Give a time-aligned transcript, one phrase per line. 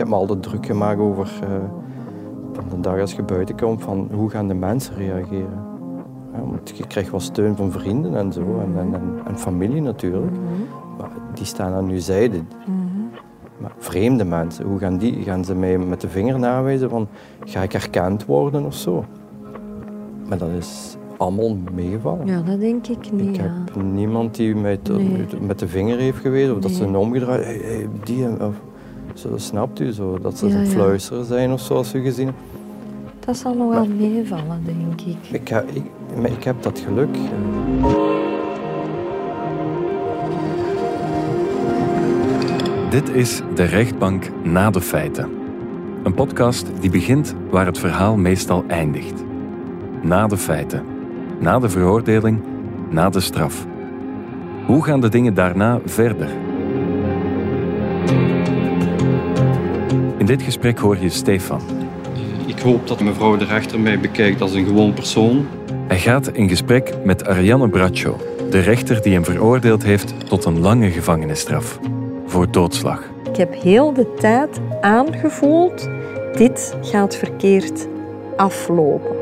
[0.00, 1.48] heb me altijd druk gemaakt over uh,
[2.52, 5.68] van de dag als je buiten komt, van hoe gaan de mensen reageren.
[6.32, 10.36] Ja, want je krijgt wel steun van vrienden en zo, en, en, en familie natuurlijk.
[10.98, 12.40] Maar die staan aan uw zijde.
[13.58, 15.22] Maar vreemde mensen, hoe gaan die?
[15.22, 17.08] Gaan ze mij met de vinger nawijzen van
[17.44, 19.04] ga ik herkend worden of zo?
[20.28, 22.26] Maar dat is allemaal meegevallen.
[22.26, 23.36] Ja, dat denk ik niet.
[23.36, 24.78] Ik heb niemand die mij
[25.40, 28.54] met de vinger heeft gewezen of dat ze een omgedraaid hey, hey, die of,
[29.20, 32.30] zo, snapt u zo, dat ze ja, fluisteren zijn of zo als u gezien
[33.24, 35.40] Dat zal nog wel meevallen, denk ik.
[35.40, 35.84] Ik, ik,
[36.30, 37.16] ik heb dat geluk.
[42.90, 45.28] Dit is De Rechtbank na de feiten.
[46.02, 49.24] Een podcast die begint waar het verhaal meestal eindigt.
[50.02, 50.84] Na de feiten.
[51.38, 52.40] Na de veroordeling.
[52.90, 53.66] Na de straf.
[54.66, 56.28] Hoe gaan de dingen daarna verder?
[60.30, 61.60] In dit gesprek hoor je Stefan.
[62.46, 65.46] Ik hoop dat mevrouw de rechter mij bekijkt als een gewoon persoon.
[65.88, 68.16] Hij gaat in gesprek met Ariane Braccio,
[68.50, 71.78] de rechter die hem veroordeeld heeft tot een lange gevangenisstraf
[72.26, 73.02] voor doodslag.
[73.30, 75.88] Ik heb heel de tijd aangevoeld,
[76.36, 77.88] dit gaat verkeerd
[78.36, 79.16] aflopen.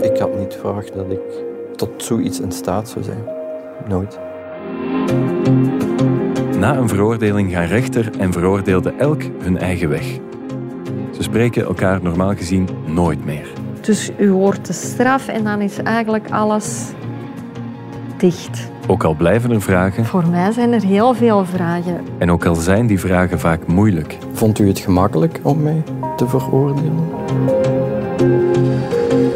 [0.00, 1.44] Ik had niet verwacht dat ik
[1.76, 3.24] tot zoiets in staat zou zijn.
[3.88, 4.18] Nooit.
[6.58, 10.18] Na een veroordeling gaan rechter en veroordeelde elk hun eigen weg.
[11.10, 13.48] Ze spreken elkaar normaal gezien nooit meer.
[13.80, 16.84] Dus u hoort de straf en dan is eigenlijk alles
[18.16, 18.70] dicht.
[18.86, 20.04] Ook al blijven er vragen.
[20.04, 22.00] Voor mij zijn er heel veel vragen.
[22.18, 24.18] En ook al zijn die vragen vaak moeilijk.
[24.32, 25.82] Vond u het gemakkelijk om mij
[26.16, 27.08] te veroordelen?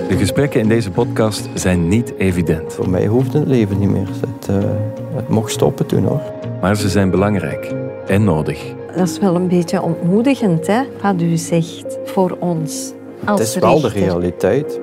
[0.09, 2.73] De gesprekken in deze podcast zijn niet evident.
[2.73, 4.09] Voor mij hoeft het leven niet meer.
[4.21, 4.71] Het, uh,
[5.15, 6.42] het mocht stoppen toen hoor.
[6.63, 7.75] Maar ze zijn belangrijk
[8.07, 8.75] en nodig.
[8.97, 12.93] Dat is wel een beetje ontmoedigend, hè, wat u zegt voor ons.
[13.25, 14.81] Als het is wel de realiteit.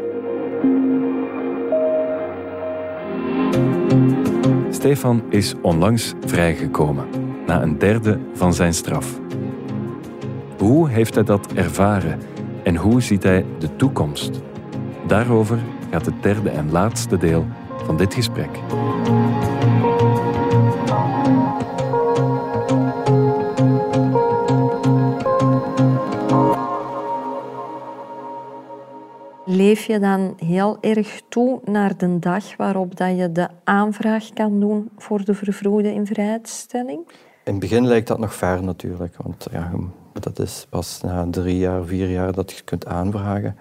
[4.70, 7.06] Stefan is onlangs vrijgekomen,
[7.46, 9.20] na een derde van zijn straf.
[10.58, 12.20] Hoe heeft hij dat ervaren
[12.64, 14.42] en hoe ziet hij de toekomst?
[15.08, 15.58] Daarover
[15.92, 17.46] gaat het derde en laatste deel
[17.86, 18.50] van dit gesprek.
[29.70, 34.60] Leef je dan heel erg toe naar de dag waarop dat je de aanvraag kan
[34.60, 37.00] doen voor de vervroegde invrijheidstelling?
[37.44, 39.72] In het begin lijkt dat nog ver natuurlijk, want ja,
[40.14, 43.56] dat is pas na drie jaar, vier jaar dat je kunt aanvragen.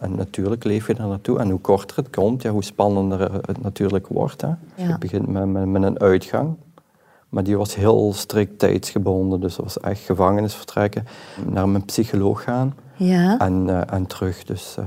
[0.00, 1.38] En natuurlijk leef je daar naartoe.
[1.38, 4.40] En hoe korter het komt, ja, hoe spannender het natuurlijk wordt.
[4.40, 4.52] Hè.
[4.74, 6.56] Je begint met, met, met, een uitgang.
[7.28, 9.40] Maar die was heel strikt tijdsgebonden.
[9.40, 11.06] Dus dat was echt gevangenisvertrekken,
[11.46, 13.38] naar mijn psycholoog gaan ja.
[13.38, 14.44] en, uh, en terug.
[14.44, 14.86] Dus uh,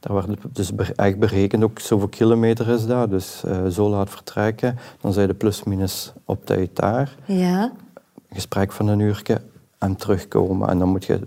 [0.00, 3.08] daar werd dus echt berekend, ook zoveel kilometer is daar.
[3.08, 7.16] Dus uh, zo laat vertrekken, dan zijn de plus-minus op tijd daar.
[7.24, 7.72] Ja.
[8.32, 9.40] Gesprek van een uurtje
[9.78, 10.68] en terugkomen.
[10.68, 11.20] En dan moet je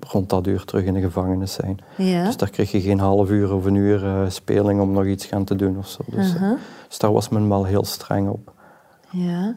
[0.00, 1.78] rond dat uur terug in de gevangenis zijn.
[1.96, 2.24] Ja.
[2.24, 5.44] Dus daar kreeg je geen half uur of een uur speling om nog iets gaan
[5.44, 6.02] te doen of zo.
[6.06, 6.58] Dus, -huh.
[6.88, 8.52] dus daar was men wel heel streng op.
[9.10, 9.56] Ja.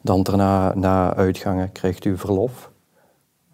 [0.00, 2.70] Dan daarna, na uitgangen, krijgt u verlof.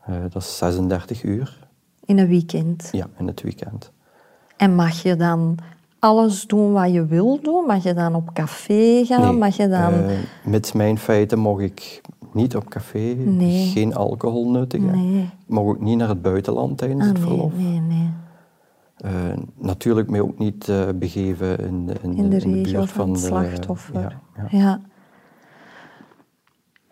[0.06, 1.68] dat is 36 uur.
[2.04, 2.88] In een weekend?
[2.92, 3.90] Ja, in het weekend.
[4.56, 5.58] En mag je dan
[5.98, 7.66] alles doen wat je wil doen?
[7.66, 9.20] Mag je dan op café gaan?
[9.20, 9.94] Nee, mag je dan...
[9.94, 12.00] Uh, met mijn feiten mocht ik
[12.32, 13.66] niet op café, nee.
[13.66, 14.90] geen alcohol nuttigen.
[14.90, 15.22] Nee.
[15.22, 17.52] Ik mocht ook niet naar het buitenland tijdens ah, het verlof.
[17.56, 18.10] Nee, nee, nee.
[19.04, 19.10] Uh,
[19.58, 22.90] natuurlijk mij ook niet uh, begeven in de, in, in de, in de regio buurt
[22.90, 24.00] van het de, slachtoffer.
[24.00, 24.58] Ja, ja.
[24.58, 24.80] ja.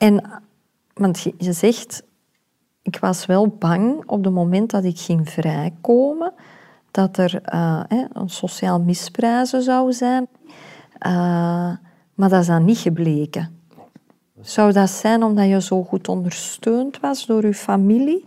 [0.00, 0.43] En,
[0.94, 2.03] want je, zegt,
[2.83, 6.33] ik was wel bang op het moment dat ik ging vrijkomen,
[6.91, 7.82] dat er uh,
[8.12, 10.29] een sociaal misprijzen zou zijn.
[11.06, 11.12] Uh,
[12.14, 13.58] maar dat is dan niet gebleken.
[14.41, 18.25] Zou dat zijn omdat je zo goed ondersteund was door je familie?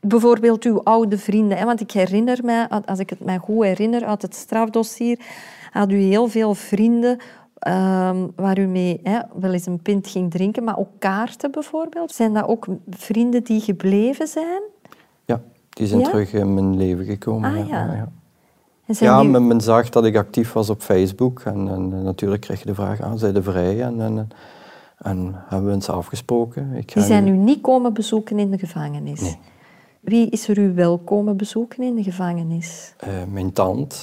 [0.00, 1.58] Bijvoorbeeld uw oude vrienden.
[1.58, 1.64] Hè?
[1.64, 5.20] Want ik herinner mij, als ik het mij goed herinner uit het strafdossier,
[5.70, 7.18] had u heel veel vrienden
[7.66, 9.00] um, waar u mee
[9.34, 12.12] wel eens een pint ging drinken, maar ook kaarten bijvoorbeeld.
[12.12, 14.62] Zijn dat ook vrienden die gebleven zijn?
[15.24, 16.08] Ja, die zijn Ja?
[16.08, 17.50] terug in mijn leven gekomen.
[17.56, 17.92] Ah, ja.
[18.86, 19.20] ja.
[19.20, 21.40] Die- men, men zag dat ik actief was op Facebook.
[21.40, 23.82] En, en natuurlijk kreeg je de vraag, ah, zijn de vrij?
[23.82, 24.28] En, en,
[24.98, 26.72] en hebben we eens afgesproken.
[26.72, 29.20] Ik die zijn nu- u niet komen bezoeken in de gevangenis?
[29.20, 29.38] Nee.
[30.00, 32.94] Wie is er u wel komen bezoeken in de gevangenis?
[32.98, 33.96] Eh, mijn tante,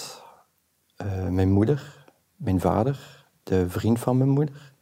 [0.96, 2.06] eh, mijn moeder,
[2.36, 4.74] mijn vader, de vriend van mijn moeder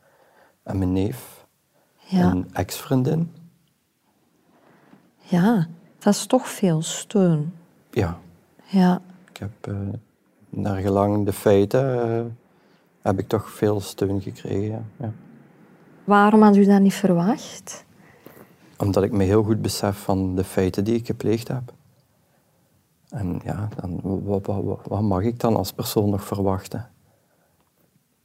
[0.63, 1.45] en mijn neef.
[1.97, 2.31] Ja.
[2.31, 3.31] een ex-vriendin.
[5.19, 5.67] Ja,
[5.99, 7.53] dat is toch veel steun.
[7.91, 8.17] Ja,
[8.65, 9.75] Ja, ik heb eh,
[10.49, 12.25] naar gelang de feiten eh,
[13.01, 14.69] heb ik toch veel steun gekregen.
[14.69, 14.81] Ja.
[15.05, 15.11] Ja.
[16.03, 17.85] waarom had u dat niet verwacht?
[18.77, 21.73] Omdat ik me heel goed besef van de feiten die ik gepleegd heb.
[23.09, 26.89] En ja, dan, wat, wat, wat- wat mag ik dan als persoon nog verwachten?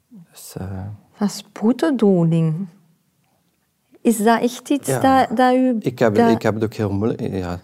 [0.08, 0.84] Dus, eh,
[1.18, 2.66] Dat is boetedoening.
[4.00, 5.00] Is dat echt iets Ja.
[5.26, 5.76] dat, dat u...
[5.80, 7.20] ik, heb, dat- ik heb het ook heel moeilijk.
[7.20, 7.58] Ja,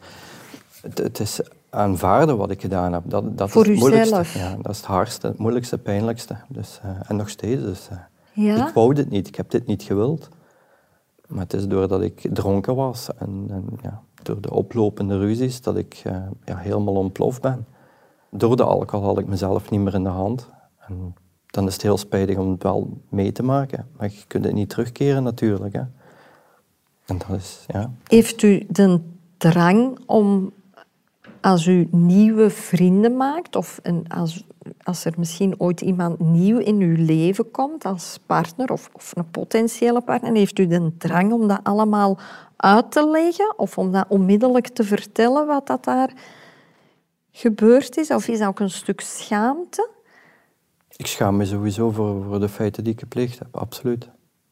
[0.82, 3.02] het, het is aanvaarden wat ik gedaan heb.
[3.06, 4.38] Dat, dat Voor is het moeilijkste.
[4.38, 6.36] Ja, dat is het hardste, het moeilijkste, het pijnlijkste.
[6.48, 7.62] Dus, eh, en nog steeds.
[7.62, 7.96] Dus, eh,
[8.32, 8.68] Ja?
[8.68, 10.28] Ik wou dit niet, ik heb dit niet gewild.
[11.26, 15.76] Maar het is doordat ik dronken was en, en ja, door de oplopende ruzies dat
[15.76, 17.66] ik ja, helemaal ontploft ben.
[18.30, 20.50] Door de alcohol had ik mezelf niet meer in de hand.
[20.86, 21.14] En
[21.54, 23.88] dan is het heel spijtig om het wel mee te maken.
[23.96, 25.74] Maar je kunt het niet terugkeren natuurlijk.
[25.74, 25.82] Hè.
[27.06, 27.90] En dat is, ja.
[28.06, 29.00] Heeft u de
[29.36, 30.52] drang om,
[31.40, 34.44] als u nieuwe vrienden maakt, of als,
[34.82, 39.30] als er misschien ooit iemand nieuw in uw leven komt als partner of, of een
[39.30, 42.18] potentiële partner, heeft u de drang om dat allemaal
[42.56, 46.12] uit te leggen of om dat onmiddellijk te vertellen wat dat daar
[47.30, 48.10] gebeurd is?
[48.10, 49.92] Of is dat ook een stuk schaamte?
[50.96, 54.08] Ik schaam me sowieso voor, voor de feiten die ik gepleegd heb, absoluut.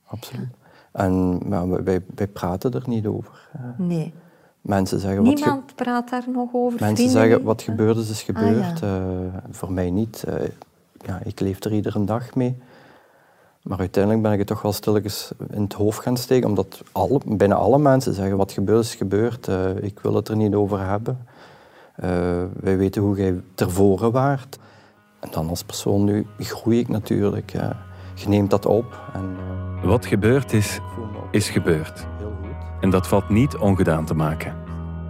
[0.07, 0.49] absoluut.
[0.93, 3.49] En maar wij, wij praten er niet over.
[3.77, 4.13] Nee.
[4.61, 6.81] Mensen zeggen wat Niemand praat daar nog over.
[6.81, 7.47] Mensen vrienden zeggen niet?
[7.47, 8.79] wat gebeurd is, is Ah, gebeurd.
[8.79, 8.99] ja.
[8.99, 10.23] Eh, voor mij niet.
[10.23, 10.49] Eh,
[11.07, 12.57] ja, ik leef er iedere dag mee.
[13.63, 17.21] Maar uiteindelijk ben ik het toch wel stilletjes in het hoofd gaan steken, omdat alle,
[17.27, 19.49] bijna alle mensen zeggen wat gebeurd is gebeurd.
[19.49, 21.19] Eh, ik wil het er niet over hebben.
[22.61, 24.59] Wij weten hoe jij tevoren waart.
[25.23, 27.51] En dan als persoon nu groei ik natuurlijk.
[28.15, 29.11] je neemt dat op.
[29.13, 29.37] En,
[29.83, 30.81] eh, Wat gebeurd is,
[31.31, 32.07] is gebeurd.
[32.19, 32.81] heel goed.
[32.81, 34.55] En dat valt niet ongedaan te maken.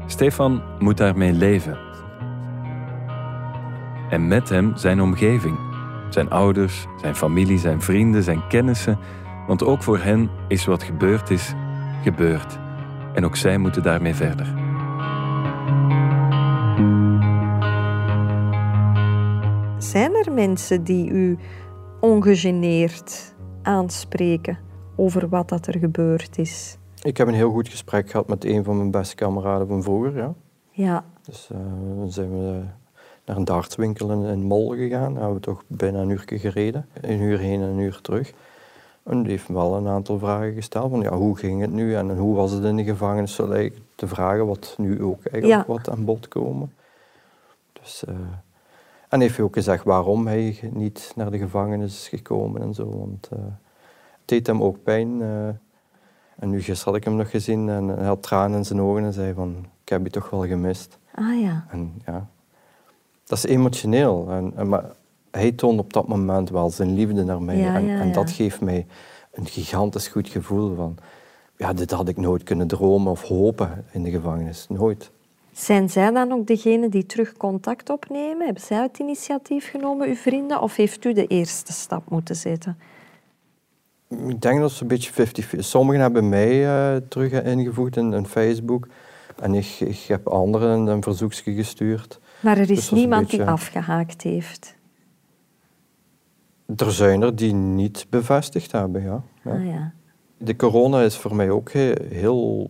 [0.07, 1.79] Stefan moet daarmee leven.
[4.11, 5.59] En met hem zijn omgeving.
[6.09, 8.99] Zijn ouders, zijn familie, zijn vrienden, zijn kennissen.
[9.47, 11.53] Want ook voor hen is wat gebeurd is,
[12.03, 12.59] gebeurd.
[13.15, 14.62] En ook zij moeten daarmee verder.
[20.27, 21.39] Er mensen die u
[22.01, 24.59] ongegeneerd aanspreken
[24.97, 26.77] over wat dat er gebeurd is?
[27.03, 30.17] Ik heb een heel goed gesprek gehad met een van mijn beste kameraden van vroeger.
[30.17, 30.35] Ja.
[30.71, 31.59] Ja, Dus eh,
[31.97, 32.67] dan zijn we eh,
[33.27, 35.13] naar een dartswinkel in, in Mol gegaan.
[35.13, 36.87] Daar hebben we toch bijna een uur gereden.
[37.01, 38.33] Een uur heen en een uur terug.
[39.03, 40.91] En die heeft me wel een aantal vragen gesteld.
[40.91, 43.35] Van, ja, hoe ging het nu en hoe was het in de gevangenis?
[43.35, 43.49] Zo
[43.95, 45.75] de vragen wat nu ook eigenlijk Ja.
[45.75, 46.73] wat aan bod komen.
[47.73, 48.15] Dus, eh,
[49.13, 52.99] en heeft hij ook gezegd waarom hij niet naar de gevangenis is gekomen en zo.
[52.99, 53.39] Want eh,
[54.19, 55.23] het deed hem ook pijn.
[55.23, 55.47] eh.
[56.39, 59.05] en nu gisteren had ik hem nog gezien en hij had tranen in zijn ogen
[59.05, 60.99] en zei van, ik heb je toch wel gemist.
[61.15, 61.67] ah ja.
[61.71, 62.27] En ja,
[63.25, 64.31] dat is emotioneel.
[64.31, 64.85] En, en, maar
[65.31, 67.57] hij toont op dat moment wel zijn liefde naar mij.
[67.57, 68.13] Ja, en, ja, en ja.
[68.13, 68.87] dat geeft mij
[69.33, 70.97] een gigantisch goed gevoel van...
[71.57, 74.67] Ja, dit had ik nooit kunnen dromen of hopen in de gevangenis.
[74.69, 75.11] Nooit.
[75.53, 78.45] Zijn zij dan ook degene die terug contact opnemen?
[78.45, 80.61] Hebben zij het initiatief genomen, uw vrienden?
[80.61, 82.79] Of heeft u de eerste stap moeten zetten?
[84.09, 85.13] Ik denk dat het een beetje
[85.57, 88.89] 50-50 Sommigen hebben mij eh, terug ingevoegd in, in Facebook.
[89.41, 92.21] En ik, ik heb anderen een verzoekje gestuurd.
[92.41, 94.75] Maar er Dus is een niemand die afgehaakt heeft.
[96.77, 99.23] Er zijn er die niet bevestigd hebben, ja.
[99.45, 99.53] ja.
[99.53, 99.93] Ah ja.
[100.39, 102.69] De corona is voor mij ook he- heel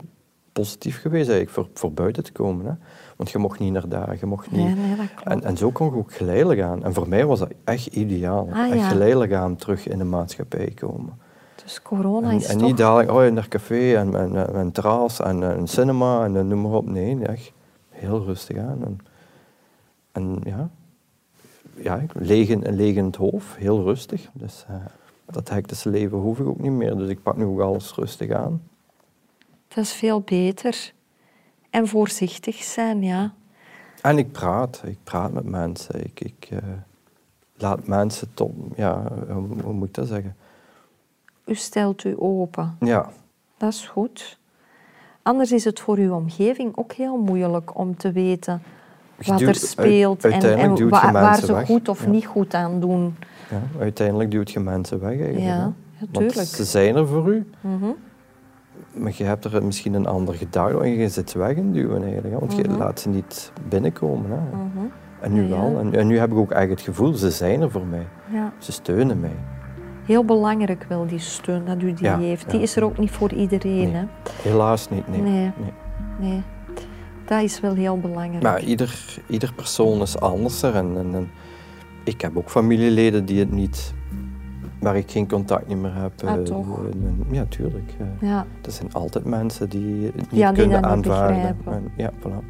[0.53, 2.67] positief geweest eigenlijk, voor, voor buiten te komen.
[2.67, 2.73] Hè.
[3.17, 4.65] Want je mocht niet naar daar, je mocht niet...
[4.65, 5.29] Nee, nee, dat klopt.
[5.29, 6.85] En, en zo kon je ook geleidelijk aan.
[6.85, 8.49] En voor mij was dat echt ideaal.
[8.53, 8.89] Ah, echt ja.
[8.89, 11.19] geleidelijk aan terug in de maatschappij komen.
[11.63, 12.67] Dus corona En, is en toch...
[12.67, 16.61] niet dadelijk oh, naar café en, en, en, en terras en, en cinema en noem
[16.61, 16.89] maar op.
[16.91, 17.53] Nee, echt
[17.89, 18.85] heel rustig aan.
[18.85, 18.99] En,
[20.13, 20.71] en ja,
[21.75, 24.29] ja ik- leeg in, leeg in het hoofd, heel rustig.
[24.33, 24.75] Dus eh,
[25.27, 26.97] dat hectische leven hoef ik ook niet meer.
[26.97, 28.63] Dus ik pak nu ook alles rustig aan.
[29.75, 30.93] Dat is veel beter.
[31.71, 33.33] En voorzichtig zijn, ja.
[34.03, 36.05] En ik praat, ik praat met mensen.
[36.05, 36.59] Ik, ik eh,
[37.57, 40.37] laat mensen tot, ja, hoe, hoe moet ik dat zeggen?
[41.45, 42.77] U stelt u open.
[42.81, 43.11] Ja,
[43.57, 44.39] Dat is goed.
[45.23, 48.63] Anders is het voor uw omgeving ook heel moeilijk om te weten
[49.27, 51.67] wat duwt- er speelt en, waar ze weg.
[51.67, 52.09] goed of Ja.
[52.11, 53.17] niet goed aan doen.
[53.51, 55.39] ja, uiteindelijk duwt je mensen weg eigenlijk.
[55.39, 55.57] Ja, hè.
[55.57, 56.49] ja, Want tuurlijk.
[56.49, 57.91] ze zijn er voor u, Mhm.
[58.95, 62.39] Maar je hebt er misschien een ander gedachte en je zit weg in duwen eigenlijk.
[62.41, 62.79] Want je Mhm.
[62.79, 64.31] laat ze niet binnenkomen.
[64.31, 64.37] Hè.
[64.37, 64.87] Mhm.
[65.21, 65.79] En nu Ja, wel.
[65.79, 68.07] En, en nu heb ik ook echt het gevoel, ze zijn er voor mij.
[68.33, 68.53] Ja.
[68.59, 69.37] Ze steunen mij.
[70.07, 72.51] Heel belangrijk wel, die steun dat u die Ja, heeft.
[72.51, 73.91] Die is er ook niet voor iedereen.
[73.93, 73.93] Nee.
[73.93, 74.05] Hè?
[74.51, 75.21] Helaas niet, nee.
[75.21, 75.33] Nee.
[75.57, 75.73] nee.
[76.21, 76.43] Nee.
[77.25, 78.43] Dat is wel heel belangrijk.
[78.43, 80.75] Maar ieder, ieder persoon is anders er.
[80.75, 81.31] En, en, en
[82.05, 83.95] ik heb ook familieleden die het niet,
[84.83, 86.13] waar ik geen contact niet meer heb.
[86.25, 86.67] Ah, eh, toch?
[86.93, 87.95] en- ja, tuurlijk.
[87.99, 88.29] eh.
[88.29, 88.47] ja.
[88.65, 91.57] Er zijn altijd mensen die het niet Ja, die kunnen dat aanvaarden.
[91.97, 92.45] ja, voilà.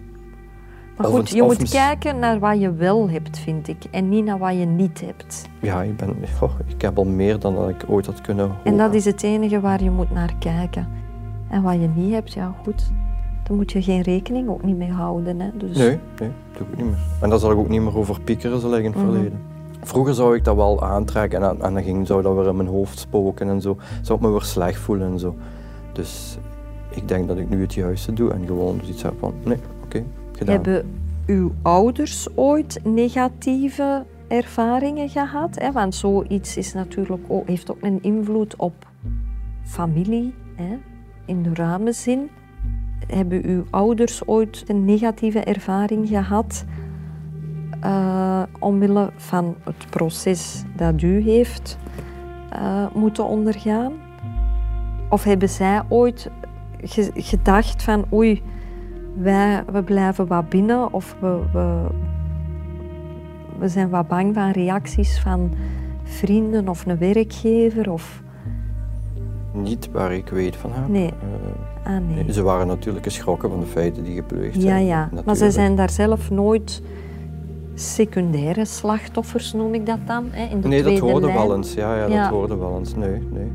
[0.97, 3.85] Maar goed, je moet kijken naar wat je wel hebt, vind ik.
[3.91, 5.49] En niet naar wat je niet hebt.
[5.61, 8.65] Ja, ik, ben, goh, ik heb al meer dan dat ik ooit had kunnen hopen.
[8.65, 10.89] En dat is het enige waar je moet naar kijken.
[11.49, 12.91] En wat je niet hebt, ja goed,
[13.43, 15.41] daar moet je geen rekening ook niet mee houden.
[15.41, 15.51] Hè.
[15.57, 16.99] Dus, Nee, nee, dat doe ik niet meer.
[17.21, 19.11] En daar zal ik ook niet meer over piekeren, zal ik in het Mhm.
[19.11, 19.39] verleden.
[19.83, 22.69] Vroeger zou ik dat wel aantrekken en, en dan ging, zou dat weer in mijn
[22.69, 23.77] hoofd spoken en zo.
[24.03, 25.37] Zou ik me weer slecht voelen en zo.
[25.93, 26.39] Dus
[26.91, 30.05] ik denk dat ik nu het juiste doe en gewoon zoiets heb van, nee, oké,
[30.33, 30.55] gedaan.
[30.55, 35.59] Hebben uw ouders ooit negatieve ervaringen gehad?
[35.59, 35.73] Hè?
[35.73, 38.87] Want zoiets is natuurlijk ook, heeft ook een invloed op
[39.63, 40.79] familie, hè?
[41.25, 42.31] in de ruime zin.
[43.07, 46.65] Hebben uw ouders ooit een negatieve ervaring gehad
[47.83, 51.79] eh, omwille van het proces dat u heeft
[52.51, 53.93] eh, moeten ondergaan?
[55.09, 56.31] Of hebben zij ooit
[56.83, 58.43] ge- gedacht van oei,
[59.17, 61.87] wij we blijven wat binnen of we, we,
[63.59, 65.53] we zijn wat bang van reacties van
[66.03, 67.93] vrienden of een werkgever?
[67.93, 68.23] Of...
[69.53, 70.71] Niet waar ik weet van.
[70.89, 71.07] Nee.
[71.09, 71.15] Eh,
[71.85, 72.25] Ah nee.
[72.25, 74.85] nee, Ze waren natuurlijk geschrokken van de feiten die gepleegd Ja, zijn.
[74.85, 75.09] ja.
[75.25, 76.83] Maar ze zijn daar zelf nooit
[77.75, 80.27] secundaire slachtoffers, noem ik dat dan?
[80.31, 80.45] Hè?
[80.51, 81.39] In de Nee, dat tweede hoorde lijn.
[81.39, 81.75] wel eens.
[81.75, 82.23] Ja, ja, Ja.
[82.23, 82.95] dat hoorde wel eens.
[82.95, 83.51] Nee, nee.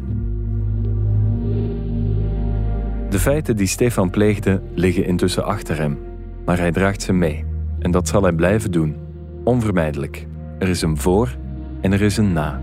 [3.09, 5.97] De feiten die Stefan pleegde liggen intussen achter hem,
[6.45, 7.45] maar hij draagt ze mee.
[7.79, 8.95] En dat zal hij blijven doen,
[9.43, 10.27] onvermijdelijk.
[10.59, 11.35] Er is een voor
[11.81, 12.61] en er is een na.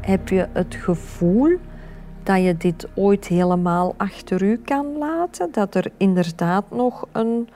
[0.00, 1.48] Heb je het gevoel
[2.22, 5.48] dat je dit ooit helemaal achter u kan laten?
[5.52, 7.48] Dat er inderdaad nog een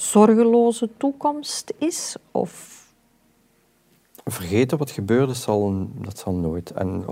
[0.00, 2.16] zorgeloze toekomst is?
[2.30, 2.78] Of
[4.24, 6.70] Vergeten wat gebeurde, zal, dat zal nooit.
[6.70, 7.06] En 100%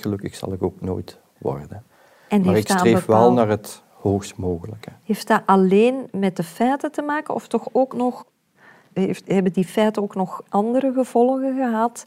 [0.00, 1.84] gelukkig zal ik ook nooit worden.
[2.28, 4.90] en Maar ik streef wel naar het hoogst mogelijke.
[5.04, 8.24] Heeft dat alleen met de feiten te maken of toch ook nog...
[8.92, 12.06] Heeft, hebben die feiten ook nog andere gevolgen gehad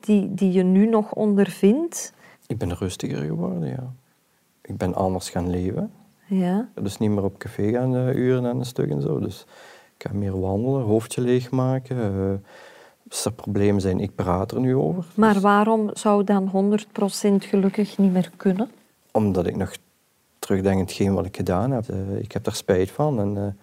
[0.00, 2.12] die, die je nu nog ondervindt?
[2.46, 3.92] Ik ben rustiger geworden, ja.
[4.62, 5.92] Ik ben anders gaan leven.
[6.26, 6.68] Ja.
[6.74, 9.18] Dus niet meer op café gaan eh, uren en een stuk en zo.
[9.18, 9.44] Dus
[9.98, 11.96] ik ga meer wandelen, hoofdje leegmaken.
[11.98, 12.50] eh
[13.10, 15.04] als er problemen zijn, ik praat er nu over.
[15.14, 18.70] Maar Dus- waarom zou dan 100% gelukkig niet meer kunnen?
[19.12, 19.72] Omdat ik nog
[20.38, 21.88] terugdenk aan hetgeen wat ik gedaan heb.
[21.88, 23.20] Eh, ik heb daar spijt van.
[23.20, 23.58] En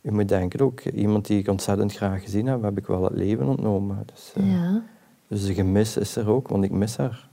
[0.00, 3.12] je moet denken ook, iemand die ik ontzettend graag gezien heb, heb ik wel het
[3.14, 4.02] leven ontnomen.
[4.06, 4.82] Dus, Ja.
[5.28, 7.28] dus de gemis is er ook, want ik mis haar.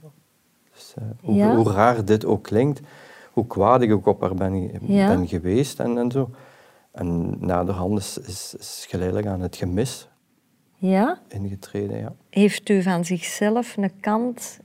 [0.73, 1.55] Dus, hoe, Ja?
[1.55, 2.79] hoe raar dit ook klinkt,
[3.37, 5.07] hoe kwaad ik ook op haar ben, Ja.
[5.07, 6.29] ben geweest en, en zo.
[6.91, 10.09] En naderhand is, is, is geleidelijk aan het gemis
[10.77, 11.19] Ja?
[11.27, 12.15] ingetreden, ja.
[12.29, 14.59] Heeft u van zichzelf een kant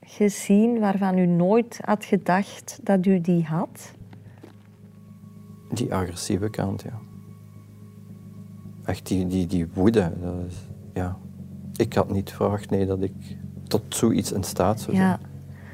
[0.00, 3.92] gezien waarvan u nooit had gedacht dat u die had?
[5.72, 6.98] Die agressieve kant, ja.
[8.84, 10.12] Echt die, die, die woede.
[10.20, 10.56] Dat is,
[10.94, 11.18] ja.
[11.76, 13.12] Ik had niet verwacht nee, dat ik
[13.68, 15.08] tot zoiets in staat zou zijn.
[15.08, 15.18] Ja.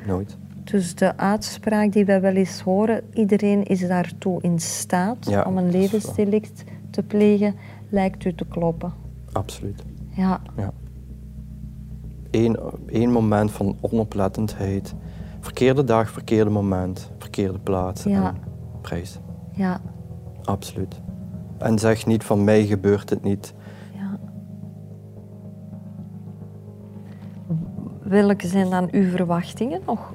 [0.06, 0.38] Nooit.
[0.64, 5.58] Dus de uitspraak die we wel eens horen, iedereen is daartoe in staat Ja, om
[5.58, 7.54] een levensdelict te plegen,
[7.88, 8.92] lijkt u te kloppen.
[9.32, 9.82] Absoluut.
[10.10, 10.72] Ja, Ja.
[12.30, 14.94] Eén, één moment van onoplettendheid.
[15.40, 18.28] Verkeerde dag, verkeerde moment, verkeerde plaats Ja.
[18.28, 18.36] en
[18.80, 19.18] prijs.
[19.52, 19.80] ja,
[20.44, 21.00] Absoluut.
[21.58, 23.54] En zeg niet van mij gebeurt het niet.
[23.94, 24.18] ja.
[28.02, 30.12] Welke zijn dan uw verwachtingen nog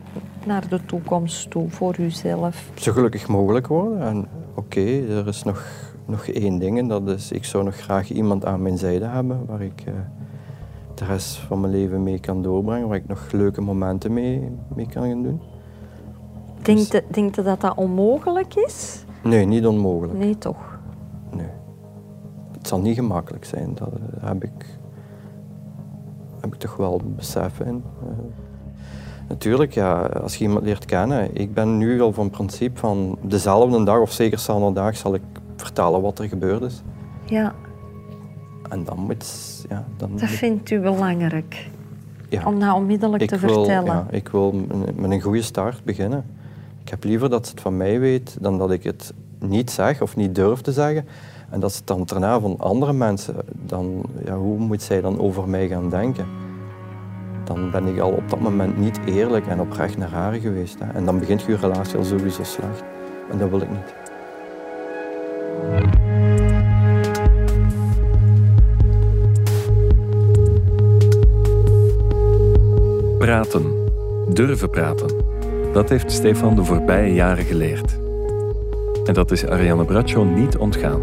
[0.47, 2.69] naar de toekomst toe voor uzelf?
[2.75, 4.01] Zo gelukkig mogelijk worden.
[4.01, 5.65] En oké, er is nog,
[6.05, 9.45] nog één ding en dat is, ik zou nog graag iemand aan mijn zijde hebben
[9.45, 9.93] waar ik eh,
[10.93, 14.87] de rest van mijn leven mee kan doorbrengen, waar ik nog leuke momenten mee, mee
[14.87, 15.41] kan gaan doen.
[16.61, 19.05] Denkt u, denkt u dat dat onmogelijk is?
[19.23, 20.17] Nee, niet onmogelijk.
[20.17, 20.79] Nee, toch?
[21.31, 21.49] Nee.
[22.57, 24.65] Het zal niet gemakkelijk zijn, dat eh, heb ik,
[26.41, 27.83] heb ik toch wel besef in.
[28.01, 28.07] Eh,
[29.27, 33.83] natuurlijk, ja, als je iemand leert kennen, ik ben nu al van principe van dezelfde
[33.83, 35.21] dag of zeker dezelfde dag zal ik
[35.55, 36.81] vertellen wat er gebeurd is.
[37.25, 37.53] Ja,
[38.69, 39.25] En dan moet,
[39.69, 41.69] ja, dan dat moet- vindt u belangrijk.
[42.29, 42.41] ja.
[42.45, 43.85] Om dat onmiddellijk ik te wil, vertellen.
[43.93, 46.25] Ja, ik wil met met een goede start beginnen.
[46.83, 50.01] Ik heb liever dat ze het van mij weet dan dat ik het niet zeg
[50.01, 51.05] of niet durf te zeggen.
[51.49, 55.19] En dat ze het dan daarna van andere mensen, dan, ja, hoe moet zij dan
[55.19, 56.25] over mij gaan denken?
[57.47, 60.79] Dan ben ik al op dat moment niet eerlijk en oprecht naar haar geweest.
[60.79, 60.91] Hè.
[60.91, 62.83] En dan begint je relatie al sowieso slecht.
[63.31, 63.93] En dat wil ik niet.
[73.17, 73.85] Praten.
[74.33, 75.09] Durven praten.
[75.73, 77.97] Dat heeft Stefan de voorbije jaren geleerd.
[79.05, 81.01] En dat is Ariane Braccio niet ontgaan.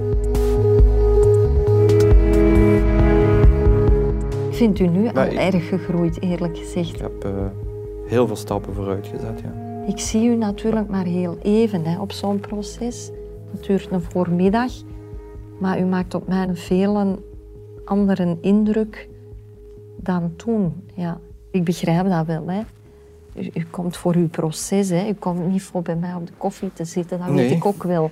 [4.55, 6.95] Ik vind u nu al ik- erg gegroeid, eerlijk gezegd.
[6.95, 7.31] Ik heb eh,
[8.07, 9.41] heel veel stappen vooruit gezet.
[9.41, 9.53] Ja.
[9.87, 13.11] Ik zie u natuurlijk maar heel even hè, op zo'n proces.
[13.53, 14.73] Het duurt een voormiddag,
[15.59, 17.19] maar u maakt op mij een veel
[17.85, 19.09] andere indruk
[19.97, 20.73] dan toen.
[20.95, 21.19] Ja,
[21.51, 22.47] ik begrijp dat wel.
[22.49, 22.61] Hè.
[23.41, 25.09] U, u komt voor uw proces, hè.
[25.09, 27.51] u komt niet voor bij mij op de koffie te zitten, dat weet Nee.
[27.51, 28.11] ik ook wel.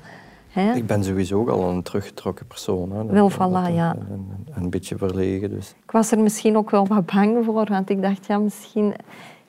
[0.53, 0.73] Hè.
[0.75, 2.93] Ik ben sowieso al een teruggetrokken persoon.
[2.93, 3.05] Hè.
[3.05, 3.95] Wel, voilà, ja.
[3.95, 5.51] En, en- en een beetje verlegen.
[5.51, 5.75] Dus.
[5.85, 8.95] Ik was er misschien ook wel wat bang voor, want ik dacht, ja, misschien...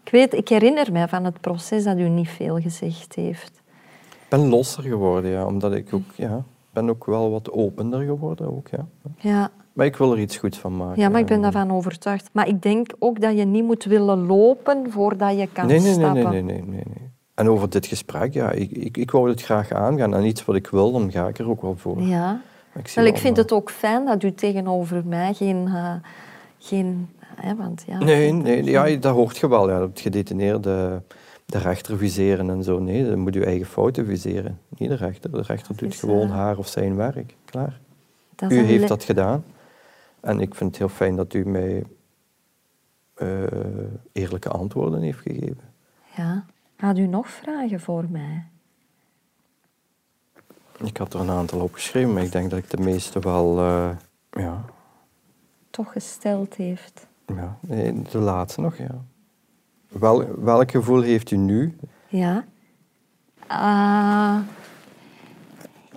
[0.03, 3.61] Ik weet, ik herinner mij van het proces dat u niet veel gezegd heeft.
[4.11, 6.43] Ik ben losser geworden, ja, omdat ik ook, ja,
[6.73, 8.47] ben ook wel wat opener geworden.
[8.55, 8.85] Ook, ja.
[9.17, 11.01] Ja, Maar ik wil er iets goeds van maken.
[11.01, 12.29] ja maar ik ben En- daarvan overtuigd.
[12.33, 15.85] Maar ik denk ook dat je niet moet willen lopen voordat je kan nee, nee,
[15.85, 16.29] nee, stappen.
[16.31, 17.11] nee, nee, nee, nee, nee.
[17.33, 20.15] En over dit gesprek, ja, ik, ik, ik wou het graag aangaan.
[20.15, 22.01] En iets wat ik wil, dan ga ik er ook wel voor.
[22.01, 22.41] Ja.
[22.75, 25.67] Ik, Wel, ik vind het ook fijn dat u tegenover mij geen...
[25.67, 25.93] eh,
[26.57, 29.69] geen hè, want ja, Nee, nee ja, dat hoort je wel.
[29.69, 31.01] Ja, dat gedetineerde
[31.45, 32.79] de rechter viseren en zo.
[32.79, 34.59] Nee, dan moet je eigen fouten viseren.
[34.77, 35.31] Niet de rechter.
[35.31, 37.35] De rechter doet gewoon eh, haar of zijn werk.
[37.45, 37.79] Klaar.
[38.49, 39.43] U heeft dat gedaan.
[40.19, 41.83] En ik vind het heel fijn dat u mij
[43.13, 43.27] eh,
[44.11, 45.71] eerlijke antwoorden heeft gegeven.
[46.17, 46.45] Ja.
[46.75, 48.45] Had u nog vragen voor mij?
[50.83, 53.59] Ik had er een aantal opgeschreven, maar ik denk dat ik de meeste wel...
[53.59, 53.89] eh,
[54.31, 54.65] ja,
[55.69, 57.07] Toch gesteld heeft.
[57.25, 59.03] ja, nee, de laatste nog, ja.
[59.87, 61.77] Wel, welk gevoel heeft u nu?
[62.07, 62.45] Ja.
[63.47, 64.39] Ah,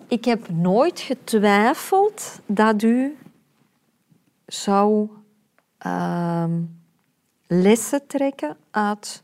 [0.09, 3.17] ik heb nooit getwijfeld dat u
[4.47, 5.09] zou
[5.79, 6.63] ehm,
[7.47, 9.23] lessen trekken uit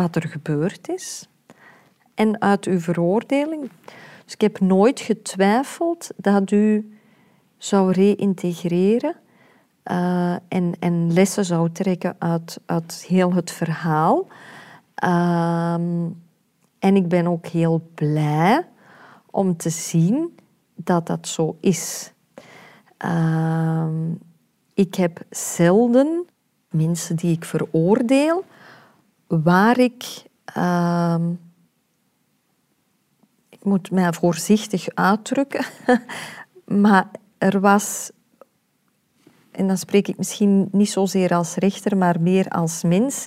[0.00, 1.28] wat er gebeurd is
[2.14, 3.70] en uit uw veroordeling.
[4.24, 6.98] Dus ik heb nooit getwijfeld dat u
[7.56, 9.14] zou reïntegreren
[9.82, 14.26] eh, en, en lessen zou trekken uit, uit heel het verhaal.
[14.94, 16.06] Ehm,
[16.78, 18.66] en ik ben ook heel blij
[19.30, 20.38] om te zien
[20.74, 22.12] dat dat zo is.
[22.96, 24.12] Ehm,
[24.74, 26.26] ik heb zelden
[26.70, 28.44] mensen die ik veroordeel,
[29.28, 30.04] waar ik.
[30.44, 31.30] ehm,
[33.48, 35.64] ik moet mij voorzichtig uitdrukken,
[36.82, 38.10] maar er was
[39.58, 43.26] en dan spreek ik misschien niet zozeer als rechter, maar meer als mens.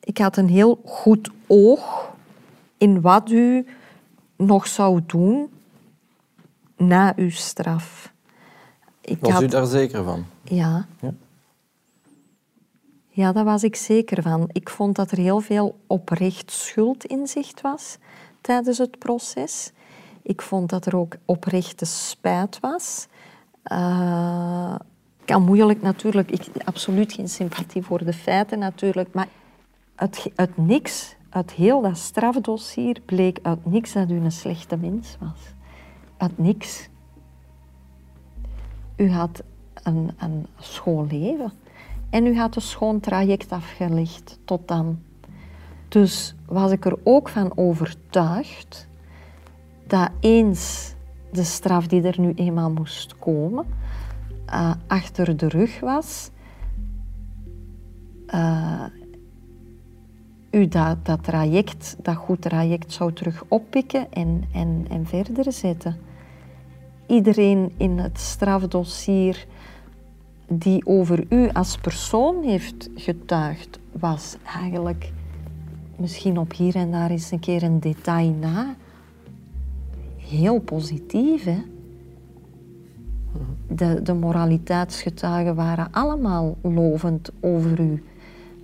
[0.00, 2.12] Ik had een heel goed oog
[2.78, 3.66] in wat u
[4.36, 5.50] nog zou doen
[6.76, 8.12] na uw straf.
[9.00, 10.26] Ik Was u daar zeker van?
[10.42, 10.86] ja.
[11.00, 11.12] Ja.
[13.18, 14.48] Ja, daar was ik zeker van.
[14.52, 17.98] Ik vond dat er heel veel oprecht schuld in zicht was
[18.40, 19.72] tijdens het proces.
[20.22, 23.06] Ik vond dat er ook oprechte spijt was.
[23.62, 24.74] Eh,
[25.24, 29.28] kan moeilijk natuurlijk, ik absoluut geen sympathie voor de feiten natuurlijk, maar
[29.94, 35.16] uit, uit niks, uit heel dat strafdossier, bleek uit niks dat u een slechte mens
[35.20, 35.40] was.
[36.16, 36.88] Uit niks.
[38.96, 39.42] U had
[39.82, 40.46] een, een.
[42.10, 44.98] En u had een schoon traject afgelegd tot dan.
[45.88, 48.88] Dus was ik er ook van overtuigd
[49.86, 50.94] dat eens
[51.32, 53.66] de straf die er nu eenmaal moest komen,
[54.46, 56.30] eh, achter de rug was,
[58.26, 58.84] eh,
[60.50, 65.96] u dat, dat traject, dat goed traject zou terug oppikken en, en, en verder zetten.
[67.06, 69.46] Iedereen in het strafdossier
[70.48, 75.12] die over u als persoon heeft getuigd, was eigenlijk
[75.96, 78.74] misschien op hier en daar eens een keer een detail na.
[80.16, 81.62] Heel positief, hè?
[83.68, 88.04] De, de moraliteitsgetuigen waren allemaal lovend over u.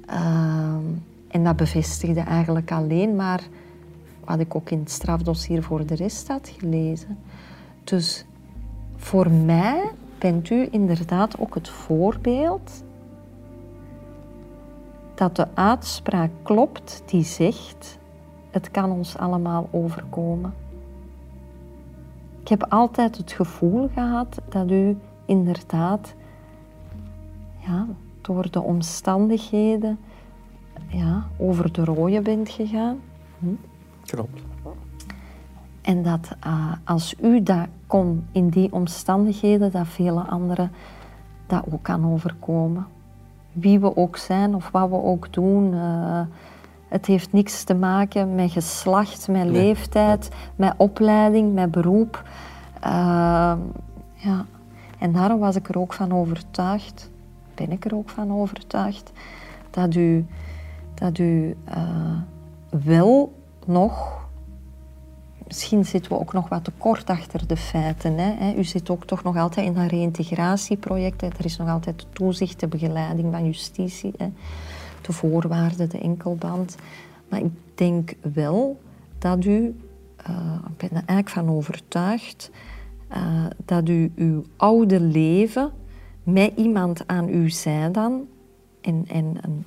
[0.07, 0.83] Ehm,
[1.29, 3.42] en dat bevestigde eigenlijk alleen maar
[4.25, 7.18] wat ik ook in het strafdossier voor de rest had gelezen.
[7.85, 8.25] Dus
[8.97, 9.90] voor mij
[10.24, 12.84] bent u inderdaad ook het voorbeeld
[15.14, 17.98] dat de uitspraak klopt die zegt:
[18.50, 20.54] het kan ons allemaal overkomen.
[22.40, 26.14] Ik heb altijd het gevoel gehad dat u inderdaad
[27.58, 27.87] ja,
[28.20, 29.98] door de omstandigheden
[30.87, 33.00] ja, over de rode bent gegaan.
[33.38, 33.54] Hm?
[34.06, 34.54] Klopt.
[35.85, 40.70] En dat uh, als u dat kon in die omstandigheden, dat vele anderen
[41.47, 42.87] dat ook kan overkomen.
[43.53, 45.73] Wie we ook zijn of wat we ook doen.
[45.73, 46.20] Uh,
[46.88, 49.51] het heeft niks te maken met geslacht, met nee.
[49.51, 52.23] leeftijd, met opleiding, met beroep.
[52.85, 53.53] Uh,
[54.14, 54.44] ja.
[54.99, 57.11] En daarom was ik er ook van overtuigd,
[57.55, 59.12] ben ik er ook van overtuigd,
[59.70, 60.27] dat u,
[60.94, 61.77] dat u uh,
[62.85, 63.33] wel
[63.66, 64.23] nog
[65.55, 68.19] misschien zitten we ook nog wat te kort achter de feiten.
[68.19, 68.55] Hè.
[68.55, 71.23] U zit ook toch nog altijd in dat reïntegratieproject.
[71.23, 74.29] Er is nog altijd toezicht, de begeleiding van justitie, hè.
[75.01, 76.77] de voorwaarden, de enkelband.
[77.29, 78.81] Maar ik denk wel
[79.19, 79.77] dat u,
[80.29, 82.51] uh, ik ben er eigenlijk van overtuigd,
[83.17, 85.71] uh, dat u uw oude leven
[86.23, 88.27] met iemand aan uw zij dan,
[88.81, 89.64] in, in, in,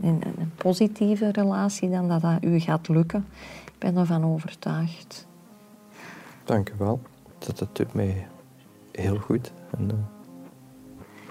[0.00, 3.26] in een positieve relatie, dan dat dat u gaat lukken.
[3.76, 5.26] Ik ben ervan overtuigd.
[6.44, 7.00] Dank u wel.
[7.38, 8.26] Dat, dat doet mij
[8.92, 9.52] heel goed.
[9.78, 9.94] En, uh...